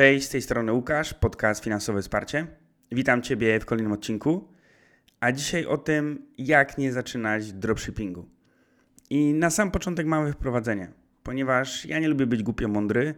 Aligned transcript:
Cześć, 0.00 0.26
z 0.26 0.28
tej 0.28 0.42
strony 0.42 0.72
Łukasz, 0.72 1.14
podcast 1.14 1.64
Finansowe 1.64 2.02
Wsparcie. 2.02 2.46
Witam 2.92 3.22
Ciebie 3.22 3.60
w 3.60 3.66
kolejnym 3.66 3.92
odcinku, 3.92 4.48
a 5.20 5.32
dzisiaj 5.32 5.66
o 5.66 5.78
tym, 5.78 6.26
jak 6.38 6.78
nie 6.78 6.92
zaczynać 6.92 7.52
dropshippingu. 7.52 8.28
I 9.10 9.32
na 9.32 9.50
sam 9.50 9.70
początek 9.70 10.06
mamy 10.06 10.32
wprowadzenie, 10.32 10.92
ponieważ 11.22 11.86
ja 11.86 11.98
nie 11.98 12.08
lubię 12.08 12.26
być 12.26 12.42
głupio 12.42 12.68
mądry 12.68 13.14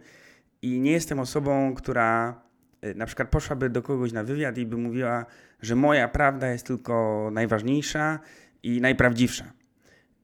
i 0.61 0.79
nie 0.79 0.91
jestem 0.91 1.19
osobą, 1.19 1.73
która 1.75 2.41
y, 2.85 2.95
na 2.95 3.05
przykład 3.05 3.29
poszłaby 3.29 3.69
do 3.69 3.81
kogoś 3.81 4.11
na 4.11 4.23
wywiad 4.23 4.57
i 4.57 4.65
by 4.65 4.77
mówiła, 4.77 5.25
że 5.61 5.75
moja 5.75 6.07
prawda 6.07 6.51
jest 6.51 6.65
tylko 6.67 7.29
najważniejsza 7.33 8.19
i 8.63 8.81
najprawdziwsza. 8.81 9.53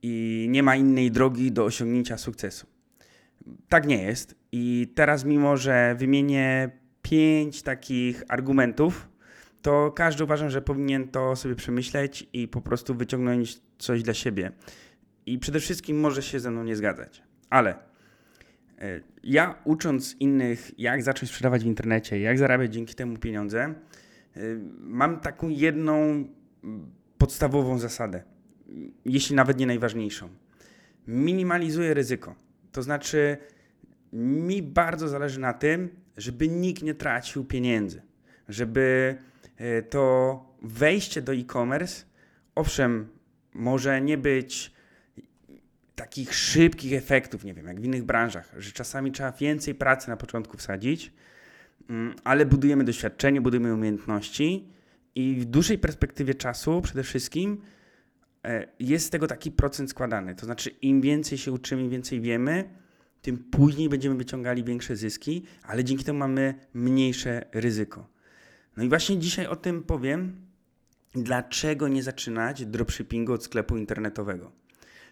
I 0.01 0.47
nie 0.49 0.63
ma 0.63 0.75
innej 0.75 1.11
drogi 1.11 1.51
do 1.51 1.65
osiągnięcia 1.65 2.17
sukcesu. 2.17 2.78
Tak 3.69 3.87
nie 3.87 4.03
jest. 4.03 4.35
I 4.51 4.91
teraz, 4.95 5.25
mimo 5.25 5.57
że 5.57 5.95
wymienię 5.99 6.71
pięć 7.01 7.61
takich 7.61 8.23
argumentów, 8.27 9.09
to 9.61 9.91
każdy 9.91 10.23
uważam, 10.23 10.49
że 10.49 10.61
powinien 10.61 11.07
to 11.07 11.35
sobie 11.35 11.55
przemyśleć 11.55 12.29
i 12.33 12.47
po 12.47 12.61
prostu 12.61 12.95
wyciągnąć 12.95 13.61
coś 13.77 14.03
dla 14.03 14.13
siebie. 14.13 14.51
I 15.25 15.39
przede 15.39 15.59
wszystkim 15.59 15.99
może 15.99 16.21
się 16.21 16.39
ze 16.39 16.51
mną 16.51 16.63
nie 16.63 16.75
zgadzać. 16.75 17.23
Ale 17.49 17.75
e, 18.79 19.01
ja 19.23 19.55
ucząc 19.63 20.15
innych, 20.19 20.79
jak 20.79 21.03
zacząć 21.03 21.29
sprzedawać 21.29 21.63
w 21.63 21.67
internecie, 21.67 22.19
jak 22.19 22.37
zarabiać 22.37 22.73
dzięki 22.73 22.95
temu 22.95 23.17
pieniądze, 23.17 23.59
e, 23.63 23.73
mam 24.79 25.19
taką 25.19 25.49
jedną 25.49 26.25
podstawową 27.17 27.79
zasadę, 27.79 28.23
jeśli 29.05 29.35
nawet 29.35 29.57
nie 29.57 29.67
najważniejszą. 29.67 30.29
Minimalizuję 31.07 31.93
ryzyko. 31.93 32.35
To 32.79 32.83
znaczy, 32.83 33.37
mi 34.13 34.63
bardzo 34.63 35.07
zależy 35.07 35.39
na 35.39 35.53
tym, 35.53 35.89
żeby 36.17 36.47
nikt 36.47 36.83
nie 36.83 36.93
tracił 36.93 37.45
pieniędzy, 37.45 38.01
żeby 38.49 39.15
e, 39.57 39.81
to 39.81 40.45
wejście 40.61 41.21
do 41.21 41.33
e-commerce, 41.33 42.05
owszem, 42.55 43.07
może 43.53 44.01
nie 44.01 44.17
być 44.17 44.73
takich 45.95 46.33
szybkich 46.33 46.93
efektów, 46.93 47.43
nie 47.43 47.53
wiem, 47.53 47.65
jak 47.65 47.81
w 47.81 47.83
innych 47.83 48.03
branżach, 48.03 48.53
że 48.57 48.71
czasami 48.71 49.11
trzeba 49.11 49.31
więcej 49.31 49.75
pracy 49.75 50.09
na 50.09 50.17
początku 50.17 50.57
wsadzić, 50.57 51.13
mm, 51.89 52.15
ale 52.23 52.45
budujemy 52.45 52.83
doświadczenie, 52.83 53.41
budujemy 53.41 53.73
umiejętności 53.73 54.67
i 55.15 55.35
w 55.35 55.45
dłuższej 55.45 55.77
perspektywie 55.77 56.33
czasu 56.33 56.81
przede 56.81 57.03
wszystkim 57.03 57.61
jest 58.79 59.05
z 59.05 59.09
tego 59.09 59.27
taki 59.27 59.51
procent 59.51 59.89
składany. 59.89 60.35
To 60.35 60.45
znaczy, 60.45 60.69
im 60.69 61.01
więcej 61.01 61.37
się 61.37 61.51
uczymy, 61.51 61.81
im 61.83 61.89
więcej 61.89 62.21
wiemy, 62.21 62.69
tym 63.21 63.37
później 63.37 63.89
będziemy 63.89 64.15
wyciągali 64.15 64.63
większe 64.63 64.95
zyski, 64.95 65.43
ale 65.63 65.83
dzięki 65.83 66.03
temu 66.03 66.19
mamy 66.19 66.55
mniejsze 66.73 67.45
ryzyko. 67.53 68.07
No 68.77 68.83
i 68.83 68.89
właśnie 68.89 69.17
dzisiaj 69.17 69.47
o 69.47 69.55
tym 69.55 69.83
powiem, 69.83 70.35
dlaczego 71.15 71.87
nie 71.87 72.03
zaczynać 72.03 72.65
dropshippingu 72.65 73.33
od 73.33 73.43
sklepu 73.43 73.77
internetowego. 73.77 74.51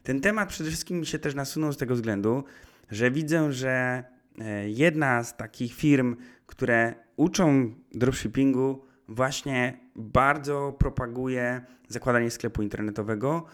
Ten 0.04 0.22
temat 0.22 0.50
przede 0.50 0.70
wszystkim 0.70 1.00
mi 1.00 1.06
się 1.06 1.20
też 1.20 1.36
nasunął 1.36 1.74
z 1.74 1.78
tego 1.78 1.96
względu, 1.96 2.44
że 2.92 3.12
widzę, 3.12 3.54
że 3.54 4.04
e, 4.40 4.70
jedna 4.70 5.24
z 5.24 5.38
takich 5.38 5.74
firm, 5.74 6.16
które 6.46 6.96
uczą 7.16 7.76
dropshippingu, 7.92 8.87
właśnie 9.08 9.80
bardzo 9.96 10.76
propaguje 10.80 11.62
zakładanie 11.88 12.32
sklepu 12.32 12.64
internetowego 12.64 13.46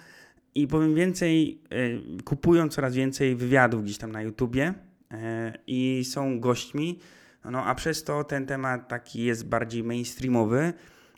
i 0.55 0.67
powiem 0.67 0.95
więcej, 0.95 1.61
e, 1.69 2.21
kupują 2.23 2.69
coraz 2.69 2.95
więcej 2.95 3.35
wywiadów 3.35 3.83
gdzieś 3.83 3.97
tam 3.97 4.11
na 4.11 4.21
YouTubie 4.21 4.73
e, 5.11 5.53
i 5.67 6.05
są 6.05 6.39
gośćmi, 6.39 6.99
no 7.45 7.65
a 7.65 7.75
przez 7.75 8.03
to 8.03 8.23
ten 8.23 8.45
temat 8.45 8.87
taki 8.87 9.23
jest 9.23 9.47
bardziej 9.47 9.83
mainstreamowy. 9.83 10.73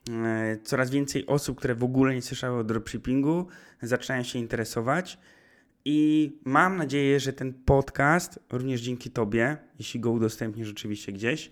E, 0.09 0.57
coraz 0.63 0.89
więcej 0.89 1.25
osób, 1.25 1.57
które 1.57 1.75
w 1.75 1.83
ogóle 1.83 2.15
nie 2.15 2.21
słyszały 2.21 2.59
o 2.59 2.63
dropshippingu, 2.63 3.47
zaczynają 3.81 4.23
się 4.23 4.39
interesować. 4.39 5.17
I 5.85 6.31
mam 6.45 6.77
nadzieję, 6.77 7.19
że 7.19 7.33
ten 7.33 7.53
podcast, 7.53 8.39
również 8.51 8.81
dzięki 8.81 9.11
Tobie, 9.11 9.57
jeśli 9.79 9.99
go 9.99 10.11
udostępnisz 10.11 10.67
rzeczywiście 10.67 11.11
gdzieś, 11.11 11.51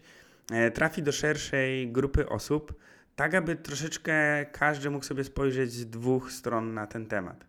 trafi 0.73 1.03
do 1.03 1.11
szerszej 1.11 1.91
grupy 1.91 2.29
osób, 2.29 2.73
tak 3.15 3.35
aby 3.35 3.55
troszeczkę 3.55 4.45
każdy 4.51 4.89
mógł 4.89 5.05
sobie 5.05 5.23
spojrzeć 5.23 5.71
z 5.71 5.85
dwóch 5.85 6.31
stron 6.31 6.73
na 6.73 6.87
ten 6.87 7.05
temat. 7.05 7.47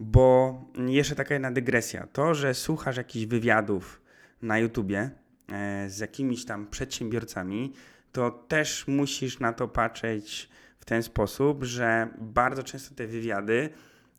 Bo 0.00 0.60
jeszcze 0.86 1.14
taka 1.14 1.34
jedna 1.34 1.50
dygresja. 1.50 2.06
To, 2.06 2.34
że 2.34 2.54
słuchasz 2.54 2.96
jakichś 2.96 3.26
wywiadów 3.26 4.02
na 4.42 4.58
YouTubie 4.58 5.10
e, 5.52 5.90
z 5.90 5.98
jakimiś 5.98 6.44
tam 6.44 6.66
przedsiębiorcami, 6.66 7.72
to 8.12 8.30
też 8.30 8.88
musisz 8.88 9.40
na 9.40 9.52
to 9.52 9.68
patrzeć 9.68 10.48
w 10.78 10.84
ten 10.84 11.02
sposób, 11.02 11.64
że 11.64 12.08
bardzo 12.18 12.62
często 12.62 12.94
te 12.94 13.06
wywiady 13.06 13.68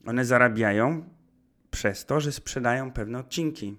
one 0.06 0.25
zarabiają 0.25 1.09
przez 1.72 2.06
to, 2.06 2.19
że 2.19 2.31
sprzedają 2.31 2.91
pewne 2.91 3.19
odcinki. 3.19 3.77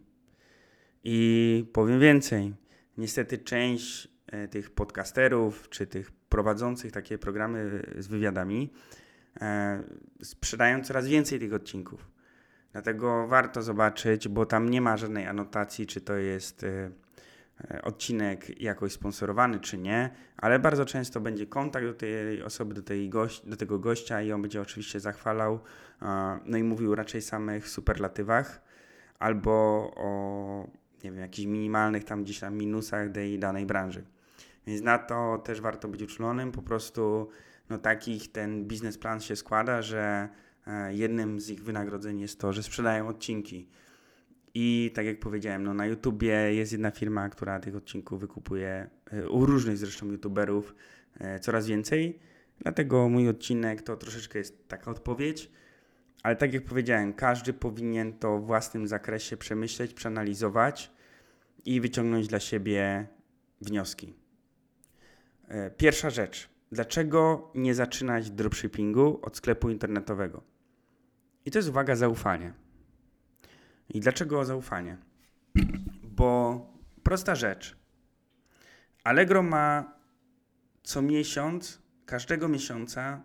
I 1.05 1.71
powiem 1.73 2.01
więcej. 2.01 2.55
Niestety 2.99 3.39
część 3.39 4.09
e, 4.27 4.49
tych 4.49 4.71
podcasterów 4.71 5.69
czy 5.69 5.87
tych 5.87 6.13
prowadzących 6.13 6.93
takie 6.93 7.19
programy 7.19 7.83
z 7.99 8.07
wywiadami 8.07 8.71
E, 9.41 9.83
sprzedają 10.23 10.85
coraz 10.85 11.07
więcej 11.07 11.41
tych 11.41 11.55
odcinków. 11.55 12.11
Dlatego 12.73 13.27
warto 13.27 13.63
zobaczyć, 13.63 14.29
bo 14.29 14.47
tam 14.47 14.69
nie 14.69 14.81
ma 14.81 14.97
żadnej 14.97 15.27
anotacji, 15.27 15.87
czy 15.87 16.01
to 16.01 16.15
jest 16.15 16.65
e, 16.65 16.91
odcinek 17.83 18.61
jakoś 18.61 18.93
sponsorowany, 18.93 19.61
czy 19.61 19.79
nie, 19.79 20.11
ale 20.37 20.59
bardzo 20.59 20.85
często 20.85 21.21
będzie 21.21 21.47
kontakt 21.47 21.87
do 21.87 21.95
tej 21.95 22.43
osoby, 22.43 22.75
do, 22.75 22.83
tej 22.83 23.09
gość, 23.09 23.47
do 23.47 23.57
tego 23.57 23.79
gościa 23.79 24.23
i 24.23 24.33
on 24.33 24.43
będzie 24.43 24.61
oczywiście 24.61 25.01
zachwalał, 25.01 25.61
no 26.45 26.59
i 26.59 26.63
mówił 26.63 26.95
raczej 26.95 27.23
samych 27.23 27.69
superlatywach 27.69 28.63
albo 29.19 29.53
o 29.97 30.69
nie 31.07 31.13
wiem, 31.13 31.21
jakichś 31.21 31.47
minimalnych 31.47 32.05
tam 32.05 32.25
gdzieś 32.25 32.41
tam 32.41 32.57
minusach 32.57 33.13
tej 33.13 33.39
danej 33.39 33.67
branży. 33.67 34.05
Więc 34.67 34.83
na 34.83 34.99
to 34.99 35.39
też 35.45 35.61
warto 35.61 35.89
być 35.89 36.03
uczulonym, 36.03 36.53
po 36.53 36.63
prostu 36.63 37.29
no 37.71 37.79
takich 37.79 38.33
ten 38.33 38.65
biznesplan 38.65 39.21
się 39.21 39.37
składa, 39.37 39.83
że 39.83 40.29
e, 40.67 40.95
jednym 40.95 41.41
z 41.41 41.51
ich 41.51 41.65
wynagrodzeń 41.65 42.21
jest 42.21 42.41
to, 42.41 42.53
że 42.53 42.63
sprzedają 42.63 43.09
odcinki. 43.09 43.69
I 44.55 44.91
tak 44.95 45.07
jak 45.07 45.21
powiedziałem, 45.21 45.63
no 45.63 45.75
na 45.75 45.87
YouTubie 45.87 46.55
jest 46.55 46.73
jedna 46.73 46.91
firma, 46.91 47.29
która 47.29 47.61
tych 47.61 47.77
odcinków 47.77 48.21
wykupuje 48.21 48.91
e, 49.13 49.29
u 49.29 49.47
różnych 49.47 49.79
zresztą 49.79 50.07
YouTuberów 50.07 50.75
e, 51.19 51.41
coraz 51.41 51.67
więcej. 51.67 52.19
Dlatego 52.59 53.09
mój 53.09 53.29
odcinek 53.29 53.83
to 53.83 53.97
troszeczkę 53.97 54.39
jest 54.39 54.69
taka 54.69 54.91
odpowiedź. 54.91 55.51
Ale 56.23 56.37
tak 56.37 56.55
jak 56.55 56.65
powiedziałem, 56.65 57.13
każdy 57.13 57.53
powinien 57.53 58.13
to 58.13 58.39
w 58.39 58.47
własnym 58.47 58.89
zakresie 58.89 59.37
przemyśleć, 59.37 59.95
przeanalizować 59.95 60.96
i 61.67 61.81
wyciągnąć 61.81 62.29
dla 62.29 62.41
siebie 62.41 63.07
wnioski. 63.61 64.15
Pierwsza 65.77 66.11
rzecz. 66.11 66.49
Dlaczego 66.73 67.51
nie 67.55 67.75
zaczynać 67.75 68.31
dropshippingu 68.31 69.19
od 69.23 69.37
sklepu 69.37 69.71
internetowego? 69.71 70.43
I 71.45 71.51
to 71.51 71.59
jest 71.59 71.69
uwaga 71.69 71.97
zaufanie. 71.97 72.53
I 73.89 74.01
dlaczego 74.01 74.45
zaufanie? 74.45 74.97
Bo 76.03 76.61
prosta 77.03 77.35
rzecz. 77.35 77.77
Allegro 79.05 79.43
ma 79.43 79.97
co 80.83 81.03
miesiąc, 81.03 81.83
każdego 82.07 82.49
miesiąca 82.49 83.23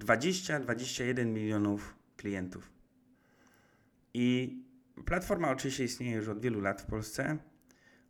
20-21 0.00 1.26
milionów 1.26 1.96
klientów. 2.16 2.72
I 4.14 4.58
platforma 5.04 5.50
oczywiście 5.50 5.84
istnieje 5.84 6.16
już 6.16 6.28
od 6.28 6.40
wielu 6.40 6.60
lat 6.60 6.82
w 6.82 6.86
Polsce. 6.86 7.38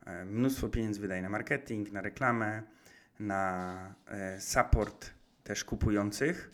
E, 0.08 0.24
mnóstwo 0.24 0.68
pieniędzy 0.68 1.00
wydaje 1.00 1.22
na 1.22 1.28
marketing, 1.28 1.92
na 1.92 2.00
reklamę, 2.00 2.62
na 3.20 3.94
e, 4.06 4.40
support 4.40 5.10
też 5.44 5.64
kupujących 5.64 6.50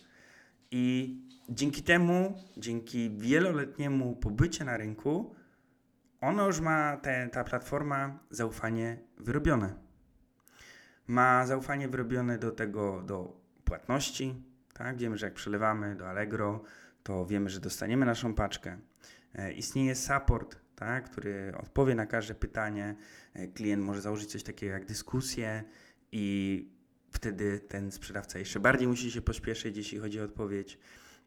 i 0.70 1.16
dzięki 1.48 1.82
temu, 1.82 2.38
dzięki 2.56 3.10
wieloletniemu 3.10 4.16
pobycie 4.16 4.64
na 4.64 4.76
rynku, 4.76 5.34
ona 6.20 6.46
już 6.46 6.60
ma, 6.60 6.96
te, 6.96 7.28
ta 7.28 7.44
platforma, 7.44 8.18
zaufanie 8.30 8.98
wyrobione. 9.18 9.74
Ma 11.06 11.46
zaufanie 11.46 11.88
wyrobione 11.88 12.38
do 12.38 12.50
tego, 12.50 13.02
do 13.02 13.40
płatności, 13.64 14.42
tak? 14.72 14.96
Wiemy, 14.96 15.18
że 15.18 15.26
jak 15.26 15.34
przelewamy 15.34 15.96
do 15.96 16.08
Allegro, 16.08 16.62
to 17.02 17.26
wiemy, 17.26 17.50
że 17.50 17.60
dostaniemy 17.60 18.06
naszą 18.06 18.34
paczkę. 18.34 18.78
E, 19.34 19.52
istnieje 19.52 19.94
support, 19.94 20.63
tak? 20.76 21.10
który 21.10 21.52
odpowie 21.56 21.94
na 21.94 22.06
każde 22.06 22.34
pytanie. 22.34 22.94
E, 23.34 23.48
klient 23.48 23.84
może 23.84 24.00
założyć 24.00 24.30
coś 24.30 24.42
takiego 24.42 24.72
jak 24.72 24.84
dyskusję, 24.84 25.64
i 26.16 26.68
wtedy 27.10 27.60
ten 27.60 27.92
sprzedawca 27.92 28.38
jeszcze 28.38 28.60
bardziej 28.60 28.88
musi 28.88 29.10
się 29.10 29.22
pośpieszyć, 29.22 29.76
jeśli 29.76 29.98
chodzi 29.98 30.20
o 30.20 30.24
odpowiedź. 30.24 30.78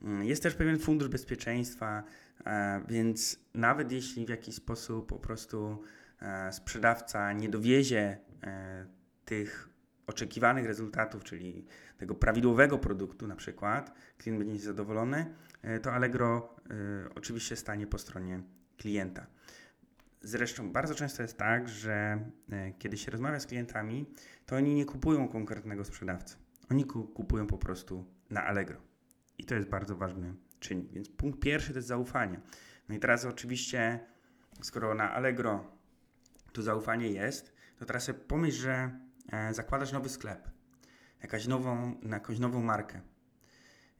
Mm, 0.01 0.23
jest 0.23 0.43
też 0.43 0.55
pewien 0.55 0.79
fundusz 0.79 1.07
bezpieczeństwa, 1.07 2.03
e, 2.45 2.81
więc 2.87 3.39
nawet 3.53 3.91
jeśli 3.91 4.25
w 4.25 4.29
jakiś 4.29 4.55
sposób 4.55 5.09
po 5.09 5.19
prostu 5.19 5.81
e, 6.21 6.53
sprzedawca 6.53 7.33
nie 7.33 7.49
dowiezie 7.49 8.17
tych 9.25 9.69
oczekiwanych 10.07 10.65
rezultatów, 10.65 11.23
czyli 11.23 11.65
tego 11.97 12.15
prawidłowego 12.15 12.77
produktu 12.77 13.27
na 13.27 13.35
przykład, 13.35 13.93
klient 14.17 14.39
będzie 14.39 14.59
zadowolony, 14.59 15.35
e, 15.61 15.79
to 15.79 15.93
Allegro 15.93 16.55
oczywiście 17.15 17.55
stanie 17.55 17.87
po 17.87 17.97
stronie 17.97 18.41
klienta. 18.77 19.27
Zresztą 20.21 20.71
bardzo 20.71 20.95
często 20.95 21.21
jest 21.21 21.37
tak, 21.37 21.69
że 21.69 22.25
y, 22.53 22.73
kiedy 22.79 22.97
się 22.97 23.11
rozmawia 23.11 23.39
z 23.39 23.45
klientami, 23.45 24.05
to 24.45 24.55
oni 24.55 24.75
nie 24.75 24.85
kupują 24.85 25.27
konkretnego 25.27 25.85
sprzedawcy. 25.85 26.35
Oni 26.71 26.85
kupują 26.85 27.47
po 27.47 27.57
prostu 27.57 28.05
na 28.29 28.45
Allegro. 28.45 28.81
I 29.37 29.45
to 29.45 29.55
jest 29.55 29.67
bardzo 29.67 29.95
ważny 29.95 30.35
czynnik. 30.59 30.91
Więc 30.91 31.09
punkt 31.09 31.39
pierwszy 31.39 31.71
to 31.71 31.77
jest 31.77 31.87
zaufanie. 31.87 32.39
No 32.89 32.95
i 32.95 32.99
teraz 32.99 33.25
oczywiście, 33.25 33.99
skoro 34.61 34.95
na 34.95 35.13
Allegro 35.13 35.71
to 36.53 36.61
zaufanie 36.61 37.07
jest, 37.07 37.53
to 37.79 37.85
teraz 37.85 38.03
sobie 38.03 38.19
pomyśl, 38.19 38.57
że 38.61 38.99
e, 39.31 39.53
zakładasz 39.53 39.91
nowy 39.91 40.09
sklep, 40.09 40.49
jakaś 41.21 41.47
nową, 41.47 41.99
jakąś 42.11 42.39
nową 42.39 42.61
markę. 42.61 43.01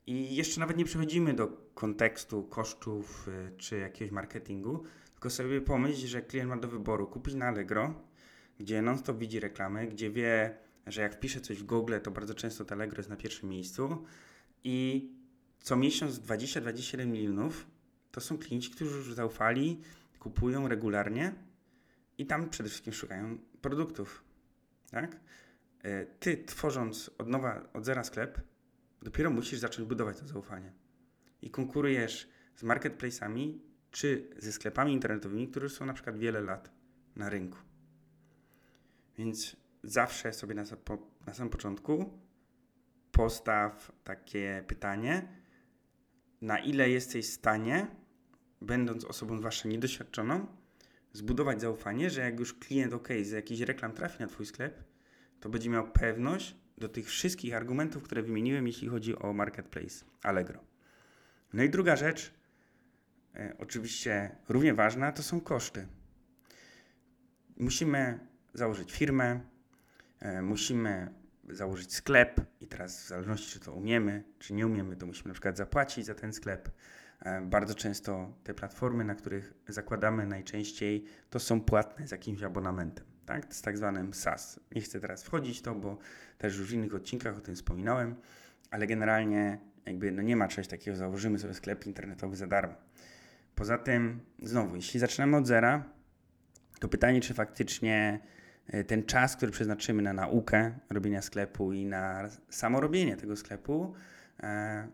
I 0.08 0.36
jeszcze 0.36 0.60
nawet 0.60 0.78
nie 0.78 0.86
przechodzimy 0.86 1.34
do 1.34 1.48
kontekstu 1.74 2.44
kosztów 2.44 3.28
y, 3.28 3.58
czy 3.58 3.78
jakiegoś 3.78 4.12
marketingu, 4.12 4.84
tylko 5.18 5.30
sobie 5.30 5.62
pomyśl, 5.62 6.08
że 6.08 6.22
klient 6.22 6.50
ma 6.50 6.58
do 6.58 6.68
wyboru 6.68 7.08
kupić 7.08 7.34
na 7.34 7.46
Allegro, 7.46 7.94
gdzie 8.60 8.82
non-stop 8.82 9.18
widzi 9.18 9.40
reklamy, 9.40 9.88
gdzie 9.88 10.12
wie, 10.12 10.58
że 10.88 11.02
jak 11.02 11.16
wpisze 11.16 11.42
coś 11.42 11.58
w 11.58 11.64
Google, 11.64 11.94
to 12.04 12.12
bardzo 12.12 12.34
często 12.34 12.66
to 12.66 12.76
Allegro 12.76 12.98
jest 12.98 13.10
na 13.10 13.16
pierwszym 13.16 13.50
miejscu 13.50 14.06
i 14.64 15.10
co 15.60 15.76
miesiąc 15.76 16.20
20-27 16.20 17.06
milionów 17.06 17.68
to 18.12 18.22
są 18.22 18.38
klienci, 18.38 18.72
którzy 18.72 18.98
już 18.98 19.14
zaufali, 19.14 19.82
kupują 20.20 20.68
regularnie 20.68 21.34
i 22.18 22.26
tam 22.26 22.50
przede 22.50 22.70
wszystkim 22.70 22.94
szukają 22.94 23.38
produktów. 23.62 24.24
Tak? 24.92 25.20
E, 25.84 26.06
ty, 26.06 26.44
tworząc 26.46 27.12
od 27.18 27.28
nowa, 27.28 27.70
od 27.74 27.86
zera 27.86 28.04
sklep, 28.04 28.42
dopiero 29.02 29.30
musisz 29.30 29.60
zacząć 29.60 29.88
budować 29.88 30.20
to 30.20 30.28
zaufanie. 30.28 30.72
I 31.42 31.50
konkurujesz 31.50 32.30
z 32.56 32.64
marketplace'ami 32.64 33.67
czy 33.98 34.30
ze 34.38 34.52
sklepami 34.52 34.94
internetowymi, 34.94 35.48
które 35.48 35.70
są 35.70 35.86
na 35.86 35.94
przykład 35.94 36.18
wiele 36.18 36.42
lat 36.42 36.72
na 37.16 37.30
rynku. 37.30 37.58
Więc 39.18 39.56
zawsze 39.84 40.34
sobie 40.34 40.56
na, 40.56 40.64
na 41.26 41.34
samym 41.34 41.50
początku 41.50 42.20
postaw 43.12 43.92
takie 44.04 44.64
pytanie, 44.68 45.28
na 46.42 46.60
ile 46.60 46.90
jesteś 46.90 47.26
w 47.26 47.34
stanie, 47.34 47.88
będąc 48.62 49.06
osobą 49.06 49.38
zwłaszcza 49.38 49.70
niedoświadczoną, 49.70 50.48
zbudować 51.14 51.62
zaufanie, 51.62 52.10
że 52.10 52.22
jak 52.22 52.40
już 52.40 52.54
klient 52.54 52.94
ok, 52.94 53.08
z 53.22 53.32
jakichś 53.32 53.62
reklam 53.62 53.94
trafi 53.94 54.20
na 54.20 54.28
Twój 54.28 54.46
sklep, 54.46 54.84
to 55.40 55.50
będzie 55.50 55.70
miał 55.70 55.92
pewność 55.92 56.56
do 56.78 56.90
tych 56.90 57.08
wszystkich 57.08 57.54
argumentów, 57.54 58.04
które 58.04 58.24
wymieniłem, 58.24 58.68
jeśli 58.68 58.88
chodzi 58.88 59.16
o 59.16 59.34
marketplace 59.34 60.06
Allegro. 60.24 60.60
No 61.54 61.64
i 61.64 61.70
druga 61.70 61.96
rzecz, 61.96 62.37
oczywiście 63.58 64.36
równie 64.50 64.74
ważna, 64.74 65.12
to 65.12 65.24
są 65.24 65.42
koszty. 65.42 65.88
Musimy 67.58 68.20
założyć 68.54 68.92
firmę, 68.92 69.40
e, 70.20 70.42
musimy 70.42 71.14
założyć 71.50 71.94
sklep 71.94 72.42
i 72.62 72.68
teraz 72.68 73.04
w 73.04 73.08
zależności 73.08 73.52
czy 73.52 73.60
to 73.60 73.74
umiemy, 73.74 74.24
czy 74.40 74.54
nie 74.54 74.68
umiemy, 74.68 74.96
to 74.96 75.06
musimy 75.06 75.28
na 75.28 75.34
przykład 75.34 75.58
zapłacić 75.58 76.06
za 76.06 76.16
ten 76.16 76.34
sklep. 76.34 76.70
E, 77.20 77.42
bardzo 77.42 77.76
często 77.76 78.34
te 78.44 78.54
platformy, 78.54 79.04
na 79.04 79.16
których 79.16 79.54
zakładamy 79.68 80.26
najczęściej, 80.26 81.06
to 81.30 81.40
są 81.40 81.62
płatne 81.62 82.08
z 82.08 82.12
jakimś 82.12 82.44
abonamentem, 82.44 83.06
tak? 83.26 83.54
Z 83.54 83.62
tak 83.62 83.78
zwanym 83.78 84.14
SaaS. 84.14 84.60
Nie 84.76 84.82
chcę 84.82 85.00
teraz 85.00 85.24
wchodzić 85.24 85.60
w 85.60 85.62
to, 85.62 85.76
bo 85.76 85.98
też 86.38 86.58
już 86.58 86.70
w 86.70 86.74
innych 86.74 86.96
odcinkach 86.96 87.38
o 87.38 87.42
tym 87.42 87.56
wspominałem, 87.56 88.16
ale 88.72 88.88
generalnie 88.88 89.60
jakby 89.86 90.12
no 90.12 90.22
nie 90.22 90.36
ma 90.36 90.48
czegoś 90.48 90.68
takiego, 90.68 90.98
założymy 90.98 91.40
sobie 91.40 91.54
sklep 91.54 91.86
internetowy 91.86 92.36
za 92.36 92.48
darmo. 92.48 92.76
Poza 93.58 93.78
tym, 93.78 94.20
znowu, 94.44 94.76
jeśli 94.76 95.00
zaczynamy 95.00 95.38
od 95.38 95.48
zera, 95.48 95.84
to 96.80 96.88
pytanie, 96.88 97.22
czy 97.22 97.34
faktycznie 97.34 98.20
e, 98.68 98.84
ten 98.84 99.04
czas, 99.04 99.36
który 99.36 99.52
przeznaczymy 99.52 100.02
na 100.02 100.14
naukę 100.14 100.80
robienia 100.90 101.22
sklepu 101.22 101.74
i 101.74 101.86
na 101.86 102.30
samo 102.50 102.82
robienie 102.82 103.18
tego 103.18 103.36
sklepu, 103.36 103.94
e, 104.40 104.88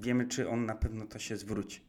wiemy, 0.00 0.26
czy 0.26 0.48
on 0.48 0.66
na 0.66 0.74
pewno 0.74 1.06
to 1.06 1.18
się 1.18 1.36
zwróci. 1.36 1.84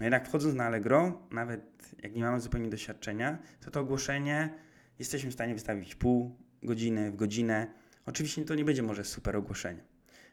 No 0.00 0.06
jednak 0.06 0.28
wchodząc 0.28 0.54
na 0.54 0.64
Allegro, 0.64 1.22
nawet 1.30 1.94
jak 2.02 2.14
nie 2.14 2.22
mamy 2.22 2.40
zupełnie 2.40 2.70
doświadczenia, 2.70 3.38
to 3.60 3.70
to 3.70 3.80
ogłoszenie 3.80 4.54
jesteśmy 4.98 5.30
w 5.30 5.34
stanie 5.34 5.54
wystawić 5.54 5.94
pół 5.94 6.36
godziny, 6.62 7.10
w 7.10 7.16
godzinę. 7.16 7.66
Oczywiście 8.06 8.44
to 8.44 8.54
nie 8.54 8.64
będzie 8.64 8.82
może 8.82 9.04
super 9.04 9.36
ogłoszenie, 9.36 9.82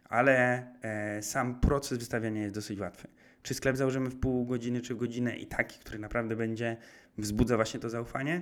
ale 0.09 0.65
e, 0.81 1.21
sam 1.21 1.59
proces 1.59 1.97
wystawiania 1.97 2.41
jest 2.41 2.55
dosyć 2.55 2.79
łatwy. 2.79 3.07
Czy 3.45 3.53
sklep 3.53 3.77
założymy 3.77 4.09
w 4.09 4.19
pół 4.19 4.45
godziny, 4.45 4.81
czy 4.81 4.95
w 4.95 4.97
godzinę 4.97 5.37
i 5.37 5.45
taki, 5.45 5.79
który 5.79 5.99
naprawdę 5.99 6.35
będzie 6.35 6.77
wzbudza 7.17 7.55
właśnie 7.55 7.79
to 7.79 7.89
zaufanie? 7.89 8.41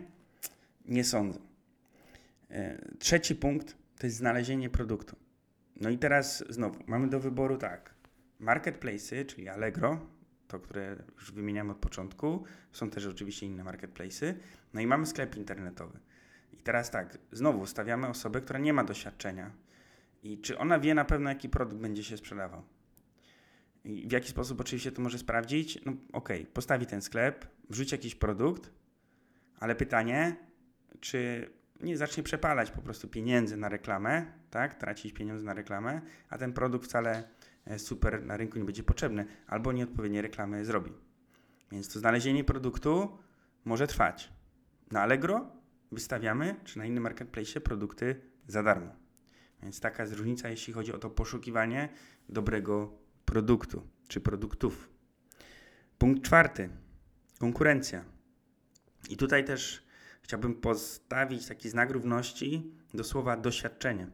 Nie 0.85 1.03
sądzę. 1.03 1.39
E, 2.49 2.85
trzeci 2.99 3.35
punkt 3.35 3.77
to 3.99 4.07
jest 4.07 4.17
znalezienie 4.17 4.69
produktu. 4.69 5.15
No 5.75 5.89
i 5.89 5.97
teraz 5.97 6.43
znowu 6.49 6.83
mamy 6.87 7.09
do 7.09 7.19
wyboru 7.19 7.57
tak. 7.57 7.95
Marketplace'y, 8.41 9.25
czyli 9.25 9.49
Allegro, 9.49 9.99
to 10.47 10.59
które 10.59 10.95
już 11.15 11.31
wymieniamy 11.31 11.71
od 11.71 11.77
początku, 11.77 12.43
są 12.71 12.89
też 12.89 13.05
oczywiście 13.05 13.45
inne 13.45 13.63
marketplace'y. 13.63 14.33
No 14.73 14.81
i 14.81 14.87
mamy 14.87 15.05
sklep 15.05 15.37
internetowy. 15.37 15.99
I 16.53 16.57
teraz 16.57 16.91
tak, 16.91 17.17
znowu 17.31 17.65
stawiamy 17.65 18.07
osobę, 18.07 18.41
która 18.41 18.59
nie 18.59 18.73
ma 18.73 18.83
doświadczenia. 18.83 19.51
I 20.23 20.37
czy 20.37 20.57
ona 20.57 20.79
wie 20.79 20.95
na 20.95 21.05
pewno, 21.05 21.29
jaki 21.29 21.49
produkt 21.49 21.81
będzie 21.81 22.03
się 22.03 22.17
sprzedawał? 22.17 22.63
W 23.85 24.11
jaki 24.11 24.29
sposób 24.29 24.61
oczywiście 24.61 24.91
to 24.91 25.01
może 25.01 25.17
sprawdzić? 25.17 25.79
No 25.85 25.91
okej, 25.91 26.41
okay, 26.41 26.53
postawi 26.53 26.85
ten 26.85 27.01
sklep, 27.01 27.47
wrzuci 27.69 27.95
jakiś 27.95 28.15
produkt, 28.15 28.71
ale 29.59 29.75
pytanie, 29.75 30.35
czy 30.99 31.49
nie 31.81 31.97
zacznie 31.97 32.23
przepalać 32.23 32.71
po 32.71 32.81
prostu 32.81 33.07
pieniędzy 33.07 33.57
na 33.57 33.69
reklamę, 33.69 34.25
tak? 34.49 34.75
Tracić 34.75 35.13
pieniądze 35.13 35.45
na 35.45 35.53
reklamę, 35.53 36.01
a 36.29 36.37
ten 36.37 36.53
produkt 36.53 36.85
wcale 36.85 37.23
e, 37.65 37.79
super 37.79 38.25
na 38.25 38.37
rynku 38.37 38.59
nie 38.59 38.65
będzie 38.65 38.83
potrzebny, 38.83 39.25
albo 39.47 39.71
nieodpowiednie 39.71 40.21
reklamy 40.21 40.65
zrobi. 40.65 40.91
Więc 41.71 41.93
to 41.93 41.99
znalezienie 41.99 42.43
produktu 42.43 43.17
może 43.65 43.87
trwać. 43.87 44.33
Na 44.91 45.01
Allegro 45.01 45.51
wystawiamy, 45.91 46.55
czy 46.63 46.77
na 46.77 46.85
innym 46.85 47.03
marketplace 47.03 47.61
produkty 47.61 48.21
za 48.47 48.63
darmo. 48.63 48.95
Więc 49.63 49.79
taka 49.79 50.03
jest 50.03 50.15
różnica, 50.15 50.49
jeśli 50.49 50.73
chodzi 50.73 50.93
o 50.93 50.97
to 50.97 51.09
poszukiwanie 51.09 51.89
dobrego 52.29 53.02
produktu 53.33 53.87
czy 54.07 54.21
produktów. 54.21 54.89
Punkt 55.97 56.23
czwarty. 56.23 56.69
Konkurencja. 57.39 58.05
I 59.09 59.17
tutaj 59.17 59.45
też 59.45 59.87
chciałbym 60.21 60.55
postawić 60.55 61.47
taki 61.47 61.69
znak 61.69 61.91
równości 61.91 62.71
do 62.93 63.03
słowa 63.03 63.37
doświadczenie. 63.37 64.07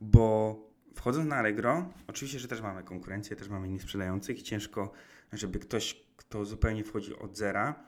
Bo 0.00 0.56
wchodząc 0.94 1.28
na 1.28 1.36
Allegro, 1.36 1.92
oczywiście, 2.06 2.38
że 2.38 2.48
też 2.48 2.60
mamy 2.60 2.82
konkurencję, 2.82 3.36
też 3.36 3.48
mamy 3.48 3.68
innych 3.68 3.82
sprzedających 3.82 4.38
i 4.38 4.42
ciężko, 4.42 4.92
żeby 5.32 5.58
ktoś, 5.58 6.04
kto 6.16 6.44
zupełnie 6.44 6.84
wchodzi 6.84 7.18
od 7.18 7.36
zera, 7.36 7.84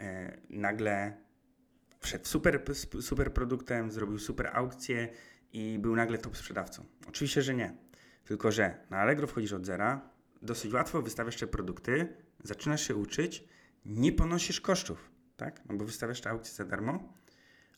e, 0.00 0.38
nagle 0.50 1.16
wszedł 2.00 2.26
super, 2.26 2.62
super 3.00 3.32
produktem, 3.32 3.90
zrobił 3.90 4.18
super 4.18 4.50
aukcję 4.52 5.08
i 5.52 5.78
był 5.78 5.96
nagle 5.96 6.18
top 6.18 6.36
sprzedawcą. 6.36 6.84
Oczywiście, 7.08 7.42
że 7.42 7.54
nie. 7.54 7.89
Tylko, 8.30 8.52
że 8.52 8.74
na 8.90 8.98
Allegro 8.98 9.26
wchodzisz 9.26 9.52
od 9.52 9.66
zera, 9.66 10.10
dosyć 10.42 10.72
łatwo 10.72 11.02
wystawiasz 11.02 11.36
te 11.36 11.46
produkty, 11.46 12.08
zaczynasz 12.44 12.88
się 12.88 12.96
uczyć, 12.96 13.44
nie 13.84 14.12
ponosisz 14.12 14.60
kosztów, 14.60 15.10
tak? 15.36 15.60
No 15.68 15.76
bo 15.76 15.84
wystawiasz 15.84 16.20
te 16.20 16.30
aukcje 16.30 16.54
za 16.54 16.64
darmo, 16.64 17.12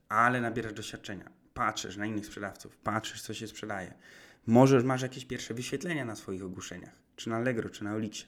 ale 0.08 0.40
nabierasz 0.40 0.72
doświadczenia. 0.72 1.30
Patrzysz 1.54 1.96
na 1.96 2.06
innych 2.06 2.26
sprzedawców, 2.26 2.76
patrzysz, 2.76 3.22
co 3.22 3.34
się 3.34 3.46
sprzedaje. 3.46 3.94
Może 4.46 4.82
masz 4.82 5.02
jakieś 5.02 5.24
pierwsze 5.24 5.54
wyświetlenia 5.54 6.04
na 6.04 6.16
swoich 6.16 6.44
ogłoszeniach, 6.44 7.02
czy 7.16 7.28
na 7.28 7.36
Allegro, 7.36 7.70
czy 7.70 7.84
na 7.84 7.94
Olixie. 7.94 8.26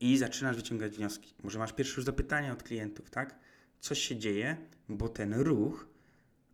I 0.00 0.18
zaczynasz 0.18 0.56
wyciągać 0.56 0.96
wnioski. 0.96 1.34
Może 1.42 1.58
masz 1.58 1.72
pierwsze 1.72 1.96
już 1.96 2.04
zapytania 2.04 2.52
od 2.52 2.62
klientów, 2.62 3.10
tak? 3.10 3.38
Coś 3.80 3.98
się 3.98 4.16
dzieje, 4.16 4.56
bo 4.88 5.08
ten 5.08 5.34
ruch 5.34 5.86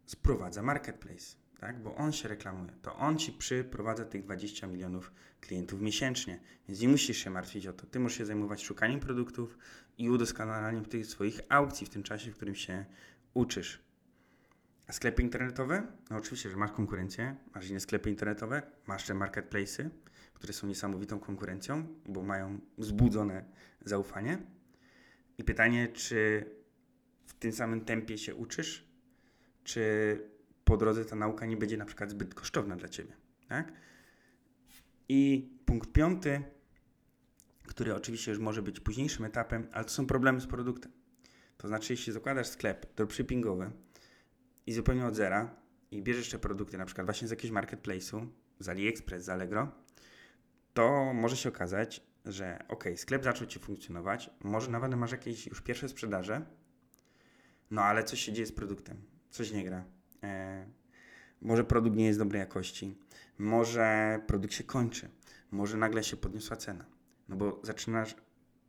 sprowadza 0.07 0.63
marketplace 0.63 1.40
tak? 1.61 1.83
bo 1.83 1.95
on 1.95 2.13
się 2.13 2.29
reklamuje. 2.29 2.73
To 2.83 2.97
on 2.97 3.19
ci 3.19 3.33
przyprowadza 3.33 4.05
tych 4.05 4.25
20 4.25 4.67
milionów 4.67 5.13
klientów 5.41 5.81
miesięcznie, 5.81 6.41
więc 6.69 6.81
nie 6.81 6.89
musisz 6.89 7.17
się 7.17 7.31
martwić 7.31 7.67
o 7.67 7.73
to. 7.73 7.87
Ty 7.87 8.01
musisz 8.01 8.19
się 8.19 8.27
zajmować 8.27 8.63
szukaniem 8.63 9.01
produktów 9.01 9.59
i 9.99 10.11
udoskonalaniem 10.11 10.85
tych 10.85 11.07
swoich 11.07 11.41
aukcji 11.49 11.87
w 11.87 11.91
tym 11.91 12.03
czasie, 12.03 12.31
w 12.31 12.37
którym 12.37 12.55
się 12.55 12.85
uczysz. 13.35 13.81
A 14.87 14.93
sklepy 14.93 15.23
internetowe? 15.23 15.87
No 16.11 16.17
oczywiście, 16.17 16.51
że 16.51 16.57
masz 16.57 16.73
konkurencję, 16.73 17.37
masz 17.55 17.69
inne 17.69 17.81
sklepy 17.81 18.11
internetowe, 18.11 18.63
masz 18.87 19.07
te 19.07 19.15
marketplace'y, 19.15 19.89
które 20.35 20.53
są 20.53 20.67
niesamowitą 20.67 21.21
konkurencją, 21.21 21.87
bo 22.07 22.23
mają 22.23 22.61
wzbudzone 22.79 23.45
zaufanie. 23.85 24.39
I 25.39 25.45
pytanie, 25.45 25.89
czy 25.89 26.45
w 27.27 27.35
tym 27.35 27.53
samym 27.53 27.85
tempie 27.85 28.19
się 28.19 28.35
uczysz, 28.35 28.85
czy 29.65 30.31
po 30.71 30.77
drodze 30.77 31.05
ta 31.05 31.17
nauka 31.17 31.47
nie 31.47 31.57
będzie 31.57 31.77
na 31.77 31.85
przykład 31.85 32.11
zbyt 32.11 32.35
kosztowna 32.35 32.77
dla 32.77 32.89
ciebie. 32.89 33.13
Tak? 33.49 33.73
I 35.09 35.51
punkt 35.67 35.93
piąty, 35.93 36.43
który 37.67 37.95
oczywiście 37.95 38.31
już 38.31 38.41
może 38.41 38.63
być 38.63 38.81
późniejszym 38.81 39.25
etapem, 39.25 39.69
ale 39.73 39.85
to 39.85 39.91
są 39.91 40.07
problemy 40.07 40.41
z 40.41 40.47
produktem. 40.47 40.93
To 41.57 41.69
znaczy, 41.69 41.93
jeśli 41.93 42.13
zakładasz 42.13 42.47
sklep 42.47 42.95
dropshippingowy 42.95 43.71
i 44.67 44.73
zupełnie 44.73 45.07
od 45.07 45.17
zera 45.17 45.57
i 45.91 46.03
bierzesz 46.03 46.31
te 46.31 46.39
produkty 46.39 46.79
na 46.79 46.87
przykład 46.87 47.07
właśnie 47.07 47.29
z 47.29 47.31
jakiegoś 47.31 47.63
marketplace'u, 47.63 48.27
z 48.59 48.69
AliExpress, 48.69 49.25
z 49.25 49.29
Allegro, 49.29 49.73
to 50.75 51.13
może 51.15 51.37
się 51.37 51.49
okazać, 51.49 52.07
że 52.25 52.65
ok, 52.69 52.85
sklep 52.97 53.25
zaczął 53.25 53.47
Ci 53.47 53.59
funkcjonować, 53.59 54.31
może 54.41 54.71
nawet 54.71 54.95
masz 54.95 55.13
jakieś 55.13 55.47
już 55.47 55.61
pierwsze 55.61 55.89
sprzedaże, 55.89 56.47
no 57.71 57.83
ale 57.83 58.05
coś 58.05 58.21
się 58.21 58.33
dzieje 58.33 58.47
z 58.47 58.53
produktem, 58.53 59.03
coś 59.31 59.53
nie 59.53 59.65
gra. 59.65 60.00
E, 60.23 60.67
może 61.43 61.65
produkt 61.65 61.97
nie 61.97 62.07
jest 62.07 62.19
dobrej 62.19 62.41
jakości, 62.41 62.97
może 63.39 64.21
produkt 64.27 64.55
się 64.55 64.65
kończy, 64.65 65.09
może 65.51 65.77
nagle 65.77 66.05
się 66.05 66.17
podniosła 66.17 66.57
cena, 66.57 66.85
no 67.29 67.37
bo 67.37 67.61
zaczynasz 67.63 68.15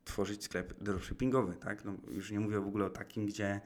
tworzyć 0.06 0.44
sklep 0.44 0.84
dropshippingowy, 0.84 1.56
tak? 1.56 1.86
No, 1.86 1.94
już 2.12 2.32
nie 2.32 2.40
mówię 2.40 2.60
w 2.60 2.68
ogóle 2.68 2.86
o 2.86 2.90
takim, 2.90 3.26
gdzie 3.26 3.62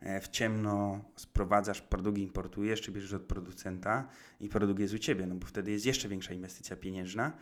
e, 0.00 0.20
w 0.20 0.28
ciemno 0.28 1.04
sprowadzasz 1.16 1.80
produkt, 1.80 2.18
importujesz, 2.18 2.80
czy 2.80 2.92
bierzesz 2.92 3.12
od 3.12 3.22
producenta 3.22 4.08
i 4.40 4.48
produkt 4.48 4.80
jest 4.80 4.94
u 4.94 4.98
Ciebie, 4.98 5.26
no 5.26 5.34
bo 5.34 5.46
wtedy 5.46 5.70
jest 5.70 5.86
jeszcze 5.86 6.08
większa 6.08 6.34
inwestycja 6.34 6.76
pieniężna, 6.76 7.32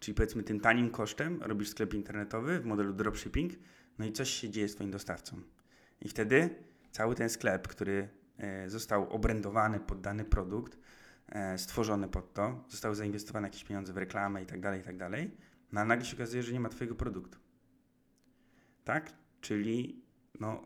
czyli 0.00 0.14
powiedzmy 0.14 0.42
tym 0.42 0.60
tanim 0.60 0.90
kosztem 0.90 1.42
robisz 1.42 1.68
sklep 1.68 1.94
internetowy 1.94 2.60
w 2.60 2.64
modelu 2.64 2.92
dropshipping, 2.92 3.52
no 3.98 4.06
i 4.06 4.12
coś 4.12 4.30
się 4.30 4.50
dzieje 4.50 4.68
z 4.68 4.74
Twoim 4.74 4.90
dostawcą. 4.90 5.40
I 6.02 6.08
wtedy 6.08 6.50
cały 6.90 7.14
ten 7.14 7.28
sklep, 7.28 7.68
który 7.68 8.08
został 8.66 9.10
obrędowany 9.10 9.80
pod 9.80 10.00
dany 10.00 10.24
produkt, 10.24 10.78
e, 11.28 11.58
stworzony 11.58 12.08
pod 12.08 12.34
to, 12.34 12.64
zostały 12.68 12.94
zainwestowane 12.94 13.48
jakieś 13.48 13.64
pieniądze 13.64 13.92
w 13.92 13.96
reklamę 13.96 14.42
i 14.42 14.46
tak 14.46 14.60
dalej, 14.60 14.80
i 14.80 14.84
tak 14.84 14.96
dalej, 14.96 15.30
no 15.72 15.80
a 15.80 15.84
nagle 15.84 16.06
się 16.06 16.16
okazuje, 16.16 16.42
że 16.42 16.52
nie 16.52 16.60
ma 16.60 16.68
Twojego 16.68 16.94
produktu. 16.94 17.38
Tak? 18.84 19.12
Czyli 19.40 20.02
no, 20.40 20.62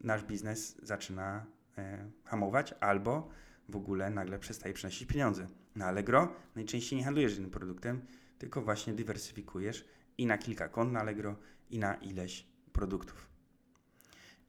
nasz 0.00 0.24
biznes 0.24 0.76
zaczyna 0.82 1.46
e, 1.78 2.10
hamować 2.24 2.74
albo 2.80 3.28
w 3.68 3.76
ogóle 3.76 4.10
nagle 4.10 4.38
przestaje 4.38 4.74
przynosić 4.74 5.08
pieniądze. 5.08 5.46
Na 5.76 5.86
Allegro 5.86 6.34
najczęściej 6.54 6.98
nie 6.98 7.04
handlujesz 7.04 7.32
jednym 7.32 7.50
produktem, 7.50 8.00
tylko 8.38 8.62
właśnie 8.62 8.92
dywersyfikujesz 8.92 9.84
i 10.18 10.26
na 10.26 10.38
kilka 10.38 10.68
kont 10.68 10.92
na 10.92 11.00
Allegro 11.00 11.36
i 11.70 11.78
na 11.78 11.94
ileś 11.94 12.46
produktów. 12.72 13.30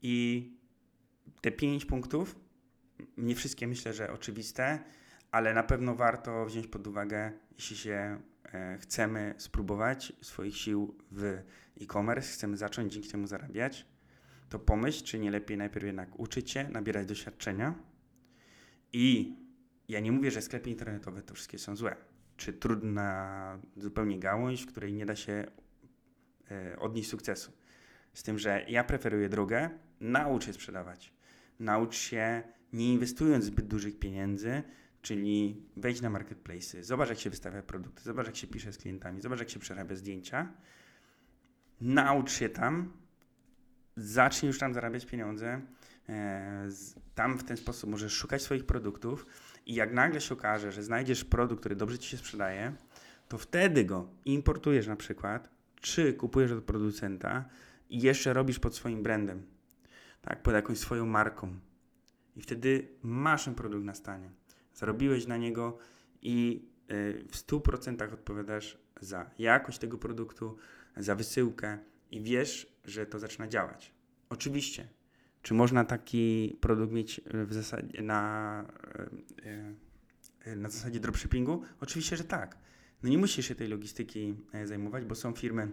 I 0.01 0.47
te 1.41 1.51
pięć 1.51 1.85
punktów, 1.85 2.35
nie 3.17 3.35
wszystkie 3.35 3.67
myślę, 3.67 3.93
że 3.93 4.11
oczywiste, 4.11 4.79
ale 5.31 5.53
na 5.53 5.63
pewno 5.63 5.95
warto 5.95 6.45
wziąć 6.45 6.67
pod 6.67 6.87
uwagę, 6.87 7.31
jeśli 7.57 7.77
się 7.77 8.21
e, 8.53 8.77
chcemy 8.77 9.33
spróbować 9.37 10.13
swoich 10.21 10.57
sił 10.57 10.95
w 11.11 11.41
e-commerce, 11.81 12.33
chcemy 12.33 12.57
zacząć 12.57 12.93
dzięki 12.93 13.09
temu 13.09 13.27
zarabiać, 13.27 13.85
to 14.49 14.59
pomyśl, 14.59 15.03
czy 15.03 15.19
nie 15.19 15.31
lepiej 15.31 15.57
najpierw 15.57 15.85
jednak 15.85 16.19
uczyć 16.19 16.51
się, 16.51 16.69
nabierać 16.69 17.07
doświadczenia. 17.07 17.75
I 18.93 19.35
ja 19.87 19.99
nie 19.99 20.11
mówię, 20.11 20.31
że 20.31 20.41
sklepy 20.41 20.69
internetowe 20.69 21.21
to 21.21 21.33
wszystkie 21.33 21.57
są 21.59 21.75
złe, 21.75 21.95
czy 22.37 22.53
trudna 22.53 23.59
zupełnie 23.77 24.19
gałąź, 24.19 24.61
w 24.63 24.67
której 24.67 24.93
nie 24.93 25.05
da 25.05 25.15
się 25.15 25.45
e, 26.51 26.79
odnieść 26.79 27.09
sukcesu. 27.09 27.51
Z 28.13 28.23
tym, 28.23 28.39
że 28.39 28.65
ja 28.67 28.83
preferuję 28.83 29.29
drogę, 29.29 29.69
naucz 29.99 30.45
się 30.45 30.53
sprzedawać. 30.53 31.13
Naucz 31.59 31.95
się, 31.95 32.43
nie 32.73 32.93
inwestując 32.93 33.45
zbyt 33.45 33.67
dużych 33.67 33.99
pieniędzy, 33.99 34.63
czyli 35.01 35.65
wejdź 35.77 36.01
na 36.01 36.09
marketplace, 36.09 36.83
zobacz 36.83 37.09
jak 37.09 37.19
się 37.19 37.29
wystawia 37.29 37.61
produkty, 37.61 38.03
zobacz 38.03 38.27
jak 38.27 38.35
się 38.35 38.47
pisze 38.47 38.73
z 38.73 38.77
klientami, 38.77 39.21
zobacz 39.21 39.39
jak 39.39 39.49
się 39.49 39.59
przerabia 39.59 39.95
zdjęcia. 39.95 40.53
Naucz 41.81 42.31
się 42.31 42.49
tam, 42.49 42.93
zacznij 43.95 44.47
już 44.47 44.59
tam 44.59 44.73
zarabiać 44.73 45.05
pieniądze. 45.05 45.61
E, 46.09 46.69
tam 47.15 47.37
w 47.37 47.43
ten 47.43 47.57
sposób 47.57 47.89
możesz 47.89 48.13
szukać 48.13 48.41
swoich 48.41 48.65
produktów 48.65 49.25
i 49.65 49.75
jak 49.75 49.93
nagle 49.93 50.21
się 50.21 50.33
okaże, 50.33 50.71
że 50.71 50.83
znajdziesz 50.83 51.23
produkt, 51.23 51.59
który 51.59 51.75
dobrze 51.75 51.99
ci 51.99 52.09
się 52.09 52.17
sprzedaje, 52.17 52.73
to 53.27 53.37
wtedy 53.37 53.85
go 53.85 54.09
importujesz 54.25 54.87
na 54.87 54.95
przykład, 54.95 55.49
czy 55.81 56.13
kupujesz 56.13 56.51
od 56.51 56.63
producenta 56.63 57.45
i 57.89 58.01
jeszcze 58.01 58.33
robisz 58.33 58.59
pod 58.59 58.75
swoim 58.75 59.03
brandem, 59.03 59.45
tak, 60.21 60.43
pod 60.43 60.53
jakąś 60.53 60.77
swoją 60.77 61.05
marką. 61.05 61.59
I 62.35 62.41
wtedy 62.41 62.87
masz 63.01 63.45
ten 63.45 63.55
produkt 63.55 63.85
na 63.85 63.95
stanie. 63.95 64.29
Zarobiłeś 64.73 65.27
na 65.27 65.37
niego 65.37 65.77
i 66.21 66.65
y, 66.91 67.25
w 67.31 67.37
100% 67.37 68.13
odpowiadasz 68.13 68.77
za 69.01 69.29
jakość 69.39 69.79
tego 69.79 69.97
produktu, 69.97 70.57
za 70.97 71.15
wysyłkę 71.15 71.77
i 72.11 72.21
wiesz, 72.21 72.75
że 72.85 73.05
to 73.05 73.19
zaczyna 73.19 73.47
działać. 73.47 73.93
Oczywiście, 74.29 74.87
czy 75.41 75.53
można 75.53 75.85
taki 75.85 76.57
produkt 76.61 76.93
mieć 76.93 77.21
w 77.33 77.53
zasadzie 77.53 78.01
na, 78.01 78.65
y, 80.45 80.49
y, 80.49 80.55
na 80.55 80.69
zasadzie 80.69 80.99
dropshippingu? 80.99 81.61
Oczywiście, 81.79 82.17
że 82.17 82.23
tak. 82.23 82.57
No 83.03 83.09
nie 83.09 83.17
musisz 83.17 83.47
się 83.47 83.55
tej 83.55 83.67
logistyki 83.67 84.35
zajmować, 84.63 85.05
bo 85.05 85.15
są 85.15 85.33
firmy 85.33 85.71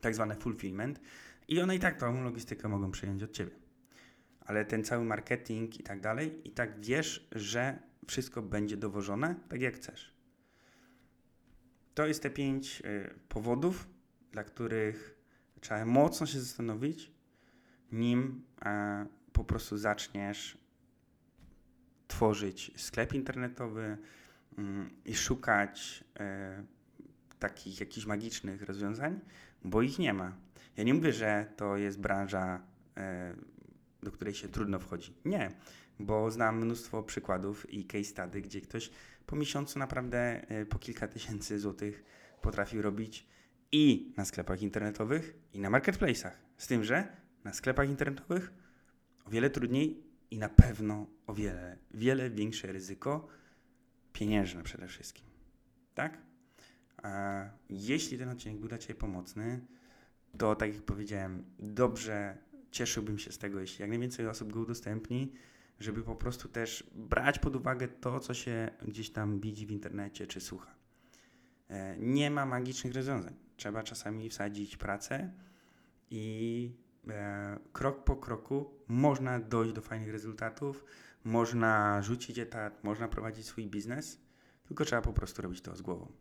tak 0.00 0.14
zwane 0.14 0.34
fulfillment 0.34 1.00
i 1.48 1.60
one 1.60 1.76
i 1.76 1.78
tak 1.78 2.00
tą 2.00 2.24
logistykę 2.24 2.68
mogą 2.68 2.90
przejąć 2.90 3.22
od 3.22 3.32
Ciebie. 3.32 3.65
Ale 4.46 4.64
ten 4.64 4.84
cały 4.84 5.04
marketing 5.04 5.80
i 5.80 5.82
tak 5.82 6.00
dalej, 6.00 6.40
i 6.44 6.50
tak 6.50 6.80
wiesz, 6.80 7.28
że 7.32 7.78
wszystko 8.06 8.42
będzie 8.42 8.76
dowożone 8.76 9.34
tak 9.48 9.60
jak 9.60 9.74
chcesz. 9.74 10.14
To 11.94 12.06
jest 12.06 12.22
te 12.22 12.30
pięć 12.30 12.82
y, 12.84 13.14
powodów, 13.28 13.88
dla 14.32 14.44
których 14.44 15.16
trzeba 15.60 15.84
mocno 15.84 16.26
się 16.26 16.40
zastanowić, 16.40 17.12
nim 17.92 18.44
e, 18.64 19.06
po 19.32 19.44
prostu 19.44 19.78
zaczniesz 19.78 20.58
tworzyć 22.08 22.72
sklep 22.76 23.14
internetowy 23.14 23.98
mm, 24.58 24.90
i 25.04 25.14
szukać 25.14 26.04
e, 26.20 26.64
takich 27.38 27.80
jakichś 27.80 28.06
magicznych 28.06 28.62
rozwiązań, 28.62 29.20
bo 29.64 29.82
ich 29.82 29.98
nie 29.98 30.12
ma. 30.12 30.32
Ja 30.76 30.84
nie 30.84 30.94
mówię, 30.94 31.12
że 31.12 31.46
to 31.56 31.76
jest 31.76 32.00
branża, 32.00 32.62
e, 32.96 33.34
do 34.06 34.12
której 34.12 34.34
się 34.34 34.48
trudno 34.48 34.78
wchodzi. 34.78 35.14
Nie, 35.24 35.50
bo 36.00 36.30
znam 36.30 36.58
mnóstwo 36.58 37.02
przykładów 37.02 37.70
i 37.70 37.84
case 37.84 38.04
study, 38.04 38.40
gdzie 38.40 38.60
ktoś 38.60 38.90
po 39.26 39.36
miesiącu 39.36 39.78
naprawdę 39.78 40.48
e, 40.48 40.66
po 40.66 40.78
kilka 40.78 41.08
tysięcy 41.08 41.58
złotych 41.58 42.04
potrafił 42.42 42.82
robić 42.82 43.26
i 43.72 44.12
na 44.16 44.24
sklepach 44.24 44.62
internetowych, 44.62 45.36
i 45.52 45.60
na 45.60 45.70
marketplace'ach. 45.70 46.30
Z 46.56 46.66
tym, 46.66 46.84
że 46.84 47.08
na 47.44 47.52
sklepach 47.52 47.88
internetowych 47.88 48.52
o 49.24 49.30
wiele 49.30 49.50
trudniej 49.50 50.02
i 50.30 50.38
na 50.38 50.48
pewno 50.48 51.06
o 51.26 51.34
wiele, 51.34 51.78
wiele 51.94 52.30
większe 52.30 52.72
ryzyko 52.72 53.28
pieniężne 54.12 54.62
przede 54.62 54.88
wszystkim. 54.88 55.24
Tak? 55.94 56.18
A 57.02 57.44
jeśli 57.70 58.18
ten 58.18 58.28
odcinek 58.28 58.58
był 58.58 58.68
dla 58.68 58.78
Ciebie 58.78 58.94
pomocny, 58.94 59.60
to 60.38 60.56
tak 60.56 60.74
jak 60.74 60.82
powiedziałem, 60.82 61.44
dobrze 61.58 62.38
cieszyłbym 62.76 63.18
się 63.18 63.32
z 63.32 63.38
tego, 63.38 63.60
jeśli 63.60 63.82
jak 63.82 63.90
najwięcej 63.90 64.28
osób 64.28 64.52
go 64.52 64.60
udostępni, 64.60 65.32
żeby 65.80 66.02
po 66.02 66.16
prostu 66.16 66.48
też 66.48 66.90
brać 66.94 67.38
pod 67.38 67.56
uwagę 67.56 67.88
to, 67.88 68.20
co 68.20 68.34
się 68.34 68.70
gdzieś 68.82 69.10
tam 69.10 69.40
widzi 69.40 69.66
w 69.66 69.70
internecie 69.70 70.26
czy 70.26 70.40
słucha. 70.40 70.74
E, 71.68 71.96
nie 71.98 72.30
ma 72.30 72.46
magicznych 72.46 72.94
rozwiązań. 72.94 73.34
Trzeba 73.56 73.82
czasami 73.82 74.30
wsadzić 74.30 74.76
pracę 74.76 75.32
i 76.10 76.72
e, 77.08 77.58
krok 77.72 78.04
po 78.04 78.16
kroku 78.16 78.70
można 78.88 79.40
dojść 79.40 79.72
do 79.74 79.80
fajnych 79.80 80.12
rezultatów, 80.12 80.84
można 81.24 82.02
rzucić 82.02 82.38
etat, 82.38 82.84
można 82.84 83.08
prowadzić 83.08 83.46
swój 83.46 83.66
biznes, 83.66 84.20
tylko 84.64 84.84
trzeba 84.84 85.02
po 85.02 85.12
prostu 85.12 85.42
robić 85.42 85.60
to 85.60 85.76
z 85.76 85.82
głową. 85.82 86.12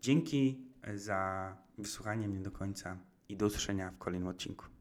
Dzięki 0.00 0.66
za 0.94 1.56
wysłuchanie 1.78 2.28
mnie 2.28 2.40
do 2.40 2.50
końca 2.50 2.98
i 3.28 3.36
do 3.36 3.46
usłyszenia 3.46 3.90
w 3.90 3.98
kolejnym 3.98 4.28
odcinku. 4.28 4.75